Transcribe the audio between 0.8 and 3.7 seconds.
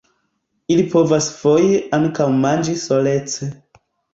povas foje ankaŭ manĝi solece.